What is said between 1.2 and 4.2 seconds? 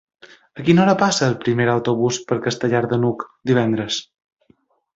el primer autobús per Castellar de n'Hug divendres?